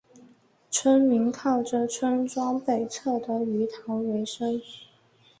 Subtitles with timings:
[0.71, 4.59] 村民靠着村庄北侧的鱼塘维生。